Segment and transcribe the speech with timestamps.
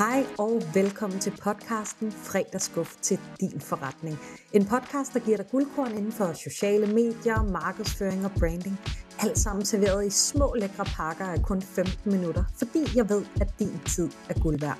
[0.00, 4.18] Hej og velkommen til podcasten Fredagskuff til din forretning.
[4.52, 8.80] En podcast, der giver dig guldkorn inden for sociale medier, markedsføring og branding.
[9.18, 13.48] Alt sammen serveret i små lækre pakker af kun 15 minutter, fordi jeg ved, at
[13.58, 14.78] din tid er guld værd.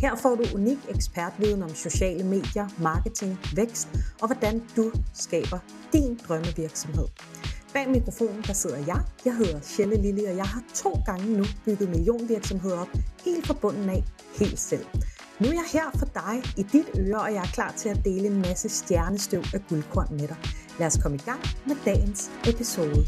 [0.00, 3.88] Her får du unik ekspertviden om sociale medier, marketing, vækst
[4.20, 5.58] og hvordan du skaber
[5.92, 7.06] din drømmevirksomhed.
[7.72, 9.00] Bag mikrofonen der sidder jeg.
[9.24, 12.88] Jeg hedder Shelle Lille, og jeg har to gange nu bygget millionvirksomheder op,
[13.24, 14.04] helt fra bunden af,
[14.38, 14.84] helt selv.
[15.40, 18.00] Nu er jeg her for dig i dit øre, og jeg er klar til at
[18.04, 20.36] dele en masse stjernestøv af guldkorn med dig.
[20.78, 23.06] Lad os komme i gang med dagens episode.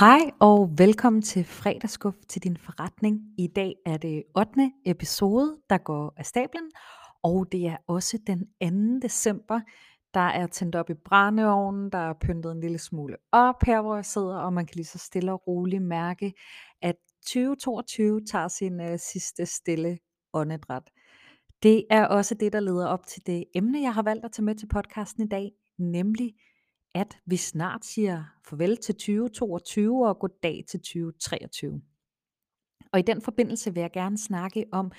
[0.00, 3.20] Hej og velkommen til fredagsskuff til din forretning.
[3.38, 4.72] I dag er det 8.
[4.86, 6.70] episode, der går af stablen,
[7.22, 9.06] og det er også den 2.
[9.06, 9.60] december.
[10.14, 13.94] Der er tændt op i brændeovnen, der er pyntet en lille smule op her, hvor
[13.94, 16.32] jeg sidder, og man kan lige så stille og roligt mærke,
[16.82, 19.98] at 2022 tager sin uh, sidste stille
[20.32, 20.90] åndedræt.
[21.62, 24.44] Det er også det, der leder op til det emne, jeg har valgt at tage
[24.44, 26.34] med til podcasten i dag, nemlig
[26.98, 31.82] at vi snart siger farvel til 2022 og goddag til 2023.
[32.92, 34.92] Og i den forbindelse vil jeg gerne snakke om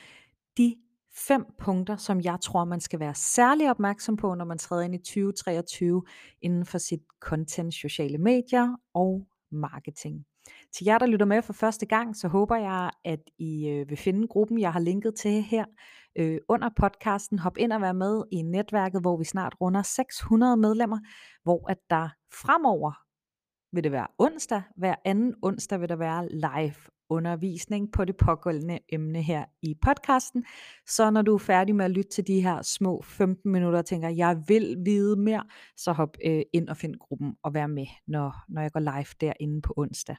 [0.58, 0.76] de
[1.14, 4.96] fem punkter, som jeg tror, man skal være særlig opmærksom på, når man træder ind
[4.96, 6.04] i 2023
[6.42, 10.26] inden for sit content, sociale medier og marketing.
[10.74, 13.98] Til jer, der lytter med for første gang, så håber jeg, at I øh, vil
[13.98, 15.66] finde gruppen, jeg har linket til her
[16.20, 17.40] øh, under podcasten.
[17.40, 21.00] Hop ind og vær med i netværket, hvor vi snart runder 600 medlemmer,
[21.44, 22.92] hvor at der fremover
[23.76, 24.62] vil det være onsdag.
[24.78, 26.76] Hver anden onsdag vil der være live
[27.10, 30.46] undervisning på det pågående emne her i podcasten.
[30.88, 33.86] Så når du er færdig med at lytte til de her små 15 minutter og
[33.86, 35.44] tænker, jeg vil vide mere,
[35.78, 39.14] så hop øh, ind og find gruppen og vær med, når, når jeg går live
[39.22, 40.16] derinde på onsdag.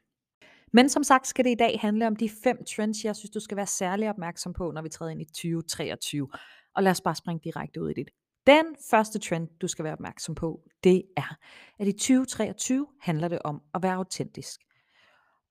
[0.72, 3.41] Men som sagt skal det i dag handle om de fem trends, jeg synes, du
[3.41, 6.28] skal være særlig opmærksom på, når vi træder ind i 2023.
[6.75, 8.08] Og lad os bare springe direkte ud i det.
[8.47, 11.36] Den første trend, du skal være opmærksom på, det er,
[11.78, 14.60] at i 2023 handler det om at være autentisk.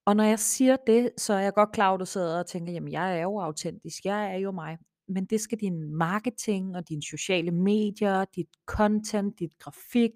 [0.04, 2.72] Og når jeg siger det, så er jeg godt klar, at du sidder og tænker,
[2.72, 4.78] jamen jeg er jo autentisk, jeg er jo mig.
[5.08, 10.10] Men det skal din marketing og dine sociale medier, dit content, dit grafik,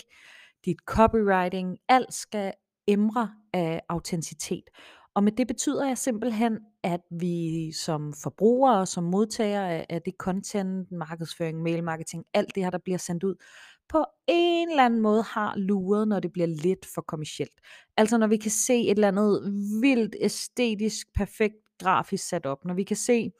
[0.65, 2.53] dit copywriting, alt skal
[2.87, 4.65] emre af autenticitet.
[5.15, 10.15] Og med det betyder jeg simpelthen, at vi som forbrugere og som modtagere af det
[10.19, 13.35] content, markedsføring, mail marketing, alt det her, der bliver sendt ud,
[13.89, 17.61] på en eller anden måde har luret, når det bliver lidt for kommercielt.
[17.97, 19.43] Altså når vi kan se et eller andet
[19.83, 23.31] vildt æstetisk, perfekt grafisk sat op, når vi kan se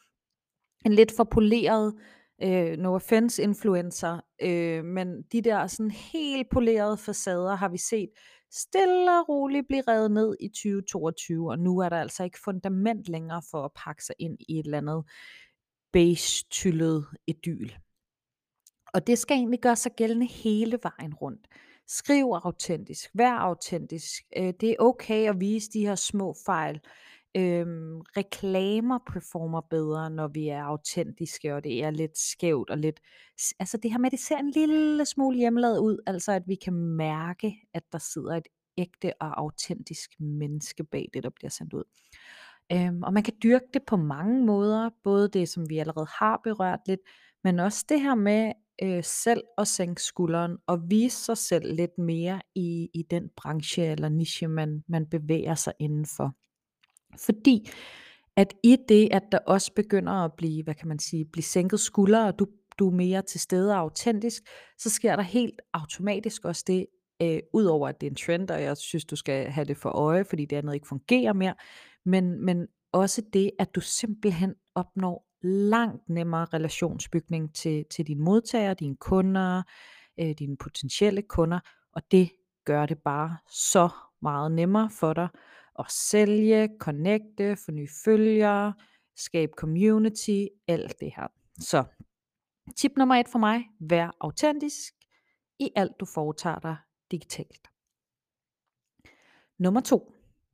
[0.87, 1.95] en lidt for poleret
[2.43, 8.09] øh, no offense influencer, øh, men de der sådan helt polerede facader har vi set
[8.53, 13.09] stille og roligt blive revet ned i 2022, og nu er der altså ikke fundament
[13.09, 15.05] længere for at pakke sig ind i et eller andet
[15.93, 17.71] beige-tyllet idyl.
[18.95, 21.49] Og det skal egentlig gøre sig gældende hele vejen rundt.
[21.87, 24.23] Skriv autentisk, vær autentisk.
[24.37, 26.81] Øh, det er okay at vise de her små fejl.
[27.37, 33.01] Øhm, reklamer performer bedre, når vi er autentiske, og det er lidt skævt og lidt,
[33.59, 36.75] altså det her med, det ser en lille smule hjemmelavet ud, altså at vi kan
[36.75, 41.85] mærke, at der sidder et ægte og autentisk menneske bag det, der bliver sendt ud.
[42.73, 46.41] Øhm, og man kan dyrke det på mange måder, både det, som vi allerede har
[46.45, 47.01] berørt lidt,
[47.45, 48.53] men også det her med
[48.83, 53.85] øh, selv at sænke skulderen og vise sig selv lidt mere i, i den branche
[53.87, 56.35] eller niche, man, man bevæger sig indenfor.
[57.19, 57.71] Fordi
[58.37, 61.81] at i det, at der også begynder at blive, hvad kan man sige, blive sænket
[61.81, 62.47] skuldre, og du,
[62.79, 64.43] du er mere til stede og autentisk,
[64.79, 66.87] så sker der helt automatisk også det,
[67.23, 69.91] øh, udover at det er en trend, og jeg synes, du skal have det for
[69.91, 71.55] øje, fordi det andet ikke fungerer mere,
[72.05, 78.75] men, men også det, at du simpelthen opnår langt nemmere relationsbygning til, til dine modtagere,
[78.75, 79.63] dine kunder,
[80.21, 81.61] øh, dine potentielle kunder,
[81.93, 82.31] og det
[82.65, 83.89] gør det bare så
[84.23, 85.29] meget nemmere for dig
[85.79, 88.75] at sælge, connecte, få nye følgere,
[89.17, 91.27] skabe community, alt det her.
[91.61, 91.85] Så
[92.77, 94.95] tip nummer et for mig, vær autentisk
[95.59, 96.77] i alt du foretager dig
[97.11, 97.69] digitalt.
[99.59, 100.13] Nummer to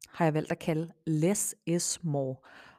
[0.08, 2.37] har jeg valgt at kalde less is more.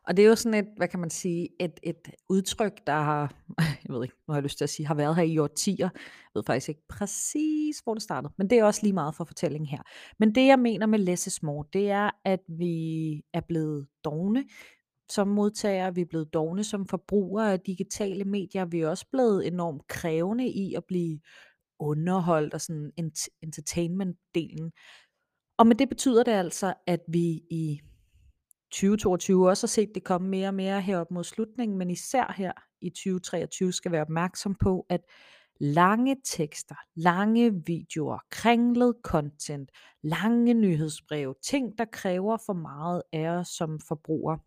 [0.07, 3.40] Og det er jo sådan et, hvad kan man sige, et, et udtryk, der har,
[3.85, 5.89] jeg ved ikke, nu har jeg lyst til at sige, har været her i årtier.
[5.93, 9.23] Jeg ved faktisk ikke præcis, hvor det startede, men det er også lige meget for
[9.23, 9.81] fortællingen her.
[10.19, 14.45] Men det, jeg mener med less is more, det er, at vi er blevet dogne
[15.11, 19.47] som modtagere, vi er blevet dogne som forbrugere af digitale medier, vi er også blevet
[19.47, 21.19] enormt krævende i at blive
[21.79, 22.91] underholdt og sådan
[23.43, 24.71] entertainment-delen.
[25.57, 27.81] Og med det betyder det altså, at vi i
[28.71, 32.51] 2022 også har set det komme mere og mere herop mod slutningen, men især her
[32.81, 35.01] i 2023 skal være opmærksom på, at
[35.59, 39.71] lange tekster, lange videoer, kringlet content,
[40.03, 44.39] lange nyhedsbreve, ting der kræver for meget af os som forbrugere,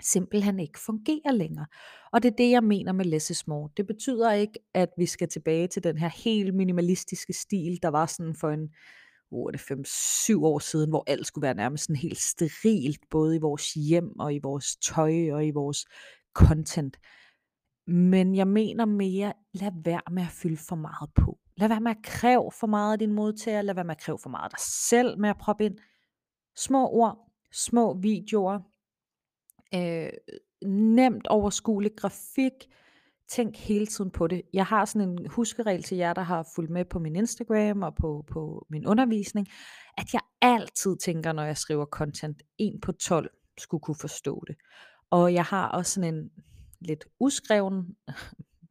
[0.00, 1.66] simpelthen ikke fungerer længere.
[2.12, 3.70] Og det er det, jeg mener med less is more.
[3.76, 8.06] Det betyder ikke, at vi skal tilbage til den her helt minimalistiske stil, der var
[8.06, 8.70] sådan for en
[9.34, 13.38] hvor det 5-7 år siden, hvor alt skulle være nærmest sådan helt sterilt, både i
[13.38, 15.86] vores hjem og i vores tøj og i vores
[16.34, 16.96] content.
[17.86, 21.38] Men jeg mener mere, lad være med at fylde for meget på.
[21.56, 23.62] Lad være med at kræve for meget af din modtager.
[23.62, 25.78] Lad være med at kræve for meget af dig selv med at proppe ind.
[26.56, 28.60] Små ord, små videoer,
[29.74, 30.10] øh,
[30.66, 32.52] nemt overskuelig grafik,
[33.28, 34.42] tænk hele tiden på det.
[34.52, 37.94] Jeg har sådan en huskeregel til jer, der har fulgt med på min Instagram og
[37.94, 39.48] på, på min undervisning,
[39.98, 44.56] at jeg altid tænker, når jeg skriver content, 1 på 12 skulle kunne forstå det.
[45.10, 46.30] Og jeg har også sådan en
[46.86, 47.96] lidt uskreven,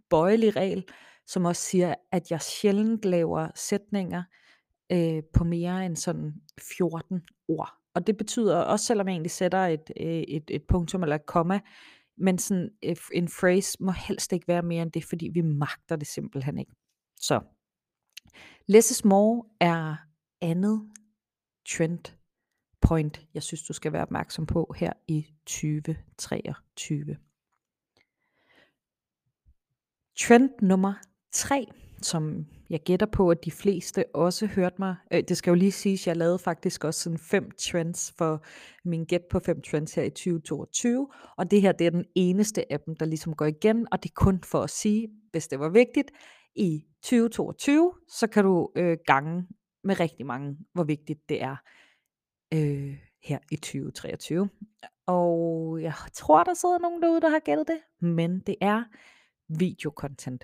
[0.10, 0.86] bøjelig regel,
[1.28, 4.24] som også siger, at jeg sjældent laver sætninger
[4.92, 7.74] øh, på mere end sådan 14 ord.
[7.96, 11.26] Og det betyder også, selvom jeg egentlig sætter et, øh, et, et punktum eller et
[11.26, 11.60] komma,
[12.18, 15.96] men sådan øh, en phrase må helst ikke være mere end det, fordi vi magter
[15.96, 16.72] det simpelthen ikke.
[17.20, 17.42] Så
[18.68, 19.96] less is more er
[20.42, 20.90] andet
[21.70, 22.14] trend
[22.82, 27.18] point, jeg synes, du skal være opmærksom på her i 2023.
[30.20, 30.94] Trend nummer
[31.32, 31.68] 3
[32.06, 34.96] som jeg gætter på, at de fleste også hørte mig.
[35.14, 38.44] Øh, det skal jo lige siges, at jeg lavede faktisk også sådan fem trends for
[38.86, 41.08] min gæt på fem trends her i 2022.
[41.38, 44.10] Og det her, det er den eneste af dem, der ligesom går igen, og det
[44.10, 46.12] er kun for at sige, hvis det var vigtigt,
[46.56, 49.48] i 2022, så kan du øh, gange
[49.84, 51.56] med rigtig mange, hvor vigtigt det er
[52.54, 54.50] øh, her i 2023.
[55.06, 58.84] Og jeg tror, der sidder nogen derude, der har gættet det, men det er
[59.48, 60.44] videokontent.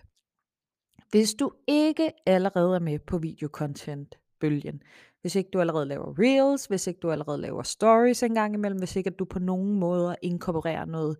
[1.12, 4.81] Hvis du ikke allerede er med på videocontent-bølgen,
[5.22, 8.80] hvis ikke du allerede laver reels, hvis ikke du allerede laver stories en gang imellem,
[8.80, 11.18] hvis ikke at du på nogen måde inkorporerer noget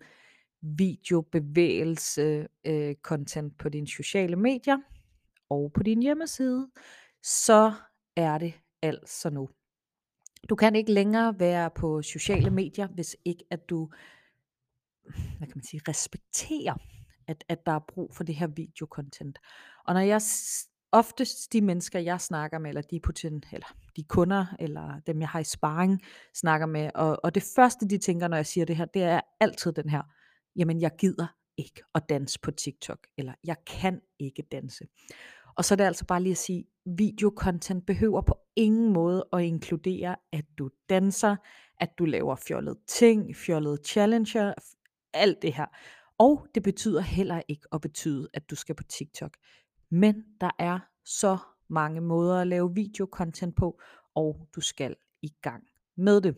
[0.62, 4.78] videobevægelse øh, content på dine sociale medier
[5.50, 6.70] og på din hjemmeside,
[7.24, 7.74] så
[8.16, 9.50] er det altså nu.
[10.50, 13.90] Du kan ikke længere være på sociale medier, hvis ikke at du
[15.38, 16.74] hvad kan man sige, respekterer
[17.30, 19.40] at, at der er brug for det her videokontent.
[19.86, 20.22] Og når jeg
[20.92, 25.30] oftest de mennesker, jeg snakker med, eller de, poten, eller de kunder, eller dem, jeg
[25.30, 26.02] har i sparring,
[26.34, 29.22] snakker med, og, og det første, de tænker, når jeg siger det her, det er
[29.40, 30.02] altid den her,
[30.56, 31.28] jamen jeg gider
[31.58, 34.86] ikke at danse på TikTok, eller jeg kan ikke danse.
[35.56, 39.42] Og så er det altså bare lige at sige, videokontent behøver på ingen måde at
[39.42, 41.36] inkludere, at du danser,
[41.80, 44.54] at du laver fjollede ting, fjollede challenger,
[45.14, 45.66] alt det her.
[46.20, 49.38] Og det betyder heller ikke at betyde, at du skal på TikTok.
[49.92, 51.38] Men der er så
[51.70, 53.80] mange måder at lave videokontent på,
[54.16, 55.64] og du skal i gang
[55.98, 56.36] med det.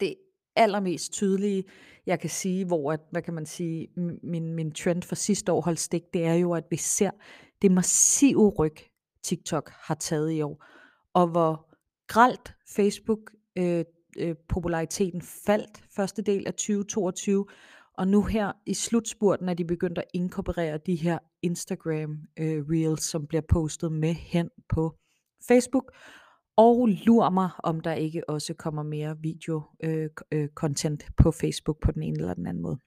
[0.00, 0.14] Det
[0.56, 1.64] allermest tydelige,
[2.06, 3.88] jeg kan sige, hvor at, hvad kan man sige,
[4.22, 7.10] min, min trend for sidste år holdt stik, det er jo, at vi ser
[7.62, 8.76] det massive ryg,
[9.22, 10.64] TikTok har taget i år,
[11.14, 11.68] og hvor
[12.06, 13.18] gralt Facebook
[13.58, 13.84] øh,
[14.18, 17.46] øh, populariteten faldt første del af 2022,
[17.98, 23.02] og nu her i slutspurten er de begyndt at inkorporere de her Instagram øh, reels,
[23.02, 24.94] som bliver postet med hen på
[25.48, 25.92] Facebook.
[26.56, 31.80] Og lur mig, om der ikke også kommer mere video øh, øh, content på Facebook
[31.82, 32.78] på den ene eller den anden måde.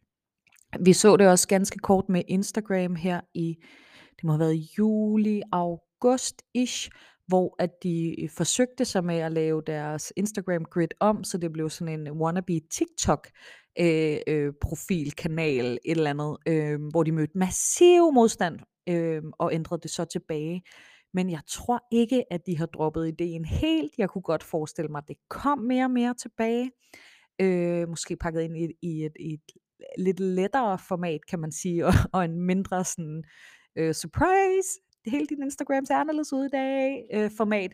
[0.79, 3.55] Vi så det også ganske kort med Instagram her i,
[4.15, 6.89] det må have været juli, august-ish,
[7.27, 11.53] hvor at de øh, forsøgte sig med at lave deres Instagram grid om, så det
[11.53, 13.27] blev sådan en wannabe TikTok
[13.79, 18.59] øh, øh, profil, kanal, et eller andet, øh, hvor de mødte massiv modstand
[18.89, 20.63] øh, og ændrede det så tilbage.
[21.13, 23.91] Men jeg tror ikke, at de har droppet ideen helt.
[23.97, 26.71] Jeg kunne godt forestille mig, at det kom mere og mere tilbage.
[27.41, 29.41] Øh, måske pakket ind i, i, et, i et
[29.97, 33.23] lidt lettere format, kan man sige, og, og en mindre sådan
[33.75, 34.69] øh, surprise.
[35.05, 37.71] Hele din Instagram ser anderledes ud i dag øh, format.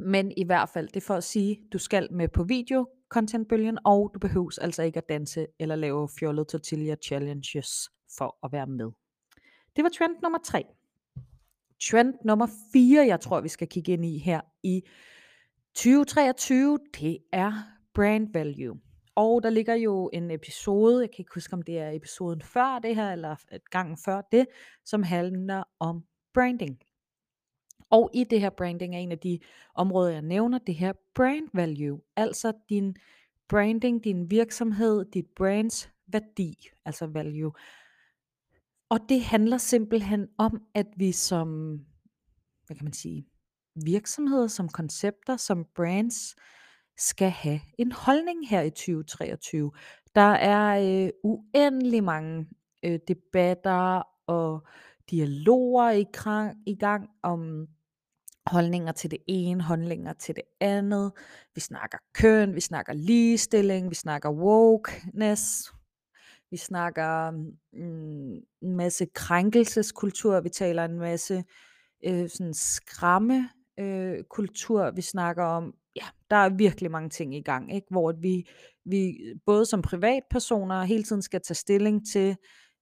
[0.00, 3.78] Men i hvert fald, det er for at sige, du skal med på video contentbølgen,
[3.84, 8.66] og du behøves altså ikke at danse eller lave fjollet tortilla challenges for at være
[8.66, 8.90] med.
[9.76, 10.64] Det var trend nummer tre.
[11.90, 14.82] Trend nummer 4, jeg tror, vi skal kigge ind i her i
[15.74, 17.52] 2023, det er
[17.94, 18.80] brand value.
[19.14, 22.78] Og der ligger jo en episode, jeg kan ikke huske, om det er episoden før
[22.78, 24.46] det her, eller gangen gang før det,
[24.84, 26.78] som handler om branding.
[27.90, 29.38] Og i det her branding er en af de
[29.74, 32.00] områder, jeg nævner, det her brand value.
[32.16, 32.96] Altså din
[33.48, 37.52] branding, din virksomhed, dit brands værdi, altså value.
[38.88, 41.78] Og det handler simpelthen om, at vi som,
[42.66, 43.26] hvad kan man sige,
[43.84, 46.36] virksomheder, som koncepter, som brands,
[46.96, 49.72] skal have en holdning her i 2023.
[50.14, 52.46] Der er øh, uendelig mange
[52.82, 54.66] øh, debatter og
[55.10, 57.68] dialoger i, gang, i gang om
[58.50, 61.12] holdninger til det ene, holdninger til det andet.
[61.54, 65.72] Vi snakker køn, vi snakker ligestilling, vi snakker wokeness,
[66.50, 67.30] vi snakker
[67.72, 71.44] mm, en masse krænkelseskultur, vi taler en masse
[72.04, 73.48] øh, sådan skræmme
[73.80, 75.74] øh, kultur, vi snakker om.
[75.96, 77.86] Ja, der er virkelig mange ting i gang, ikke?
[77.90, 78.48] hvor vi,
[78.84, 82.36] vi både som privatpersoner hele tiden skal tage stilling til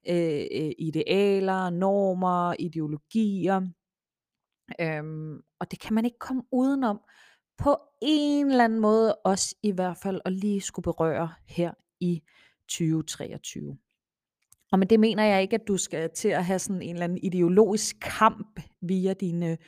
[0.08, 3.61] øh, øh idealer, normer, ideologier.
[4.80, 7.00] Øhm, og det kan man ikke komme udenom
[7.58, 12.23] på en eller anden måde, også i hvert fald at lige skulle berøre her i
[12.68, 13.78] 2023.
[14.73, 17.04] Og med det mener jeg ikke, at du skal til at have sådan en eller
[17.04, 19.58] anden ideologisk kamp via dine,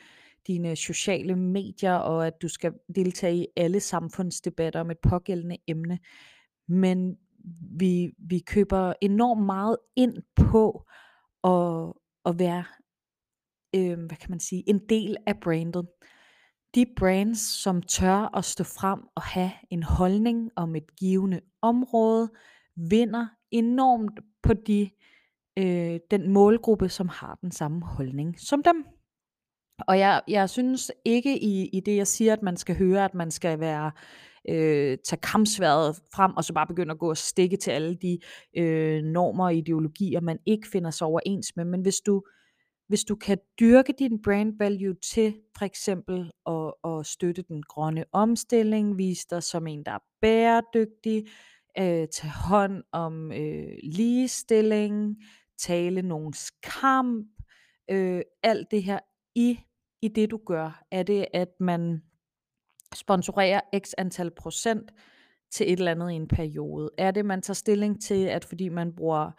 [0.47, 5.99] dine sociale medier, og at du skal deltage i alle samfundsdebatter om et pågældende emne.
[6.67, 7.17] Men
[7.79, 10.85] vi, vi køber enormt meget ind på
[11.43, 11.93] at,
[12.25, 12.63] at være,
[13.75, 15.87] øh, hvad kan man sige, en del af brandet.
[16.75, 22.29] De brands, som tør at stå frem og have en holdning om et givende område,
[22.75, 24.89] vinder enormt på de,
[25.59, 28.85] øh, den målgruppe, som har den samme holdning som dem.
[29.87, 33.13] Og jeg, jeg synes ikke i, i det, jeg siger, at man skal høre, at
[33.13, 33.91] man skal være
[34.49, 38.19] øh, tage kampsværet frem, og så bare begynde at gå og stikke til alle de
[38.57, 41.65] øh, normer og ideologier, man ikke finder sig overens med.
[41.65, 42.23] Men hvis du,
[42.89, 48.05] hvis du kan dyrke din brand value til for eksempel at, at støtte den grønne
[48.11, 51.27] omstilling, vise dig som en, der er bæredygtig,
[51.79, 55.17] øh, tage hånd om øh, ligestilling,
[55.57, 57.27] tale nogens kamp,
[57.91, 58.99] øh, alt det her
[59.35, 59.59] i,
[60.01, 60.83] i det du gør.
[60.91, 62.03] Er det, at man
[62.95, 64.91] sponsorerer x antal procent
[65.51, 66.89] til et eller andet i en periode?
[66.97, 69.31] Er det, man tager stilling til, at fordi man bruger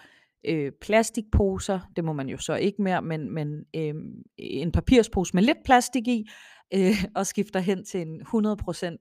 [0.44, 3.94] øh, plastikposer, det må man jo så ikke mere, men, men øh,
[4.38, 6.30] en papirspose med lidt plastik i,
[6.74, 8.26] øh, og skifter hen til en 100%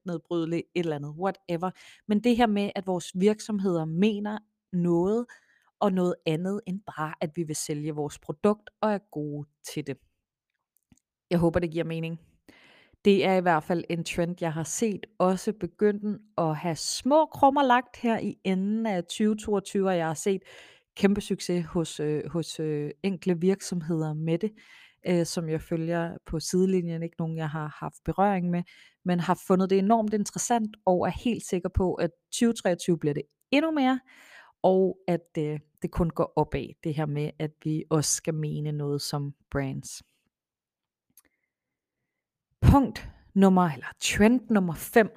[0.06, 1.72] nedbrydelig et eller andet, whatever.
[2.08, 4.38] Men det her med, at vores virksomheder mener
[4.74, 5.26] noget,
[5.80, 9.88] og noget andet end bare, at vi vil sælge vores produkt og er gode til
[9.88, 9.98] det.
[11.30, 12.20] Jeg håber, det giver mening.
[13.06, 17.26] Det er i hvert fald en trend, jeg har set også begynde at have små
[17.26, 20.42] krummer lagt her i enden af 2022, og jeg har set
[21.00, 24.52] kæmpe succes hos, øh, hos øh, enkle virksomheder med det
[25.08, 28.64] øh, som jeg følger på sidelinjen, ikke nogen jeg har haft berøring med,
[29.06, 33.24] men har fundet det enormt interessant og er helt sikker på, at 2023 bliver det
[33.52, 34.00] endnu mere,
[34.62, 38.72] og at øh, det kun går opad, det her med, at vi også skal mene
[38.72, 40.04] noget som brands.
[42.62, 45.10] Punkt nummer, eller trend nummer 5,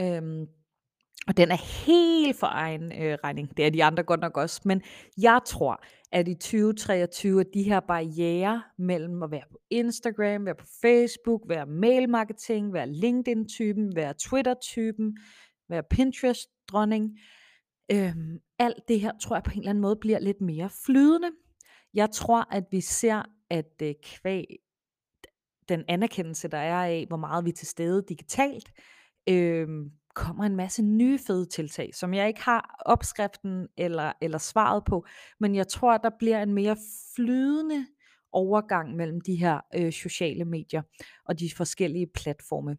[0.00, 0.46] øhm,
[1.28, 3.56] og den er helt for egen øh, regning.
[3.56, 4.60] Det er de andre godt nok også.
[4.64, 4.82] Men
[5.22, 10.54] jeg tror, at i 2023, at de her barriere mellem at være på Instagram, være
[10.54, 15.16] på Facebook, være mailmarketing, være LinkedIn-typen, være Twitter-typen,
[15.68, 17.18] være Pinterest-dronning,
[17.92, 18.14] øh,
[18.58, 21.30] alt det her tror jeg på en eller anden måde bliver lidt mere flydende.
[21.94, 24.44] Jeg tror, at vi ser, at øh, kvæg
[25.68, 28.72] den anerkendelse, der er af, hvor meget vi er til stede digitalt,
[29.28, 29.68] øh,
[30.14, 35.06] kommer en masse nye fede tiltag, som jeg ikke har opskriften eller, eller svaret på,
[35.40, 36.76] men jeg tror, at der bliver en mere
[37.16, 37.86] flydende
[38.32, 40.82] overgang mellem de her øh, sociale medier
[41.24, 42.76] og de forskellige platforme.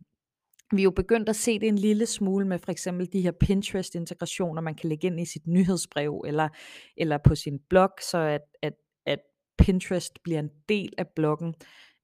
[0.73, 3.31] Vi er jo begyndt at se det en lille smule med for eksempel de her
[3.31, 6.50] Pinterest-integrationer, man kan lægge ind i sit nyhedsbrev eller,
[6.97, 8.73] eller på sin blog, så at, at,
[9.05, 9.19] at
[9.57, 11.53] Pinterest bliver en del af bloggen.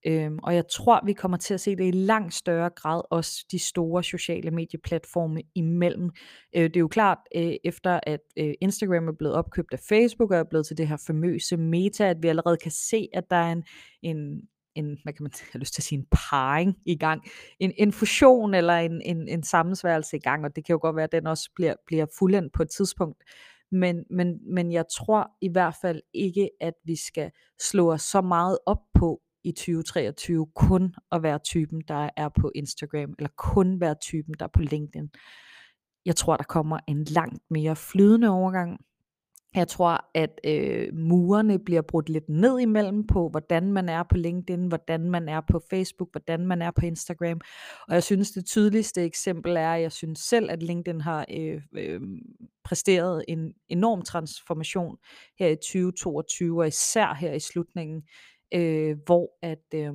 [0.06, 3.44] Øhm, og jeg tror, vi kommer til at se det i langt større grad, også
[3.50, 6.10] de store sociale medieplatforme imellem.
[6.56, 10.30] Øh, det er jo klart, øh, efter at øh, Instagram er blevet opkøbt af Facebook,
[10.30, 13.36] og er blevet til det her famøse meta, at vi allerede kan se, at der
[13.36, 13.64] er en,
[14.02, 14.42] en,
[14.74, 17.22] en hvad kan man have lyst til at sige, en parring i gang,
[17.60, 20.96] en, en fusion eller en, en, en sammensværelse i gang, og det kan jo godt
[20.96, 23.22] være, at den også bliver, bliver fuldendt på et tidspunkt.
[23.72, 28.20] Men, men, men jeg tror i hvert fald ikke, at vi skal slå os så
[28.20, 33.80] meget op på i 2023 kun at være typen, der er på Instagram, eller kun
[33.80, 35.10] være typen, der er på LinkedIn.
[36.06, 38.80] Jeg tror, der kommer en langt mere flydende overgang.
[39.54, 44.16] Jeg tror, at øh, murene bliver brudt lidt ned imellem på, hvordan man er på
[44.16, 47.40] LinkedIn, hvordan man er på Facebook, hvordan man er på Instagram.
[47.88, 51.62] Og jeg synes, det tydeligste eksempel er, at jeg synes selv, at LinkedIn har øh,
[51.72, 52.00] øh,
[52.64, 54.96] præsteret en enorm transformation
[55.38, 58.02] her i 2022, og især her i slutningen,
[58.54, 59.64] øh, hvor at...
[59.74, 59.94] Øh,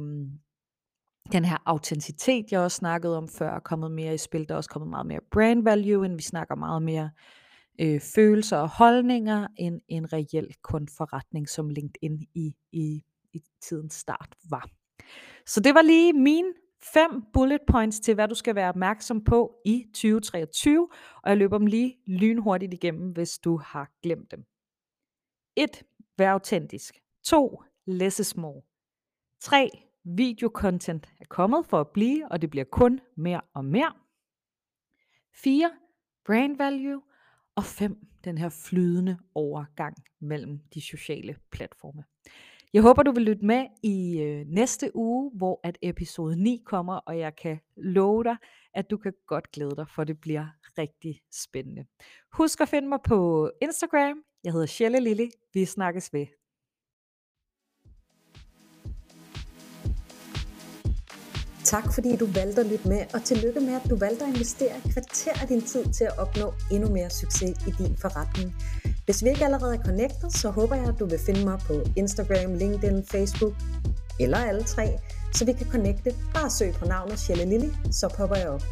[1.31, 4.49] den her autenticitet, jeg også snakkede om før, er kommet mere i spil.
[4.49, 7.11] Der er også kommet meget mere brand value, end vi snakker meget mere
[7.81, 13.93] øh, følelser og holdninger, end en reel kun forretning, som LinkedIn i, i, i tidens
[13.93, 14.69] start var.
[15.45, 16.53] Så det var lige mine
[16.93, 20.87] fem bullet points til, hvad du skal være opmærksom på i 2023,
[21.23, 24.43] og jeg løber dem lige lynhurtigt igennem, hvis du har glemt dem.
[25.55, 25.83] 1.
[26.17, 26.99] Vær autentisk.
[27.23, 27.63] 2.
[27.85, 28.61] Less is more.
[29.39, 29.69] 3.
[30.03, 33.93] Videocontent er kommet for at blive, og det bliver kun mere og mere.
[35.35, 35.71] 4.
[36.25, 37.01] Brand value.
[37.55, 37.97] Og 5.
[38.23, 42.03] Den her flydende overgang mellem de sociale platforme.
[42.73, 46.95] Jeg håber, du vil lytte med i øh, næste uge, hvor at episode 9 kommer,
[46.95, 48.37] og jeg kan love dig,
[48.73, 50.45] at du kan godt glæde dig, for det bliver
[50.77, 51.85] rigtig spændende.
[52.31, 54.23] Husk at finde mig på Instagram.
[54.43, 55.31] Jeg hedder Shelle Lille.
[55.53, 56.42] Vi snakkes ved.
[61.63, 64.77] Tak fordi du valgte at lytte med, og tillykke med, at du valgte at investere
[64.85, 68.55] et kvarter af din tid til at opnå endnu mere succes i din forretning.
[69.05, 71.73] Hvis vi ikke allerede er connected, så håber jeg, at du vil finde mig på
[71.95, 73.53] Instagram, LinkedIn, Facebook
[74.19, 74.99] eller alle tre,
[75.33, 76.15] så vi kan connecte.
[76.33, 78.63] Bare søg på navnet Shelle Lilly, så popper jeg op.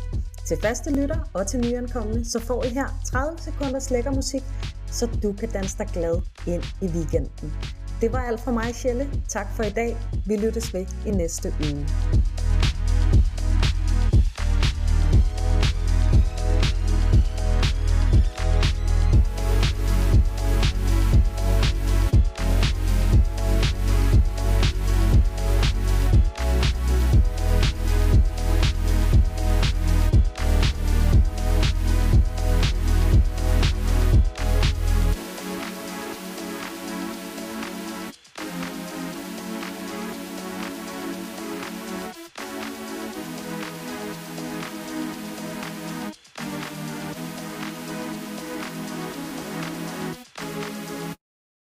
[0.47, 4.43] Til faste lytter og til nyankomne, så får I her 30 sekunders lækker musik,
[4.91, 7.53] så du kan danse dig glad ind i weekenden.
[8.01, 9.09] Det var alt fra mig, Shelle.
[9.29, 9.97] Tak for i dag.
[10.27, 11.87] Vi lyttes ved i næste uge.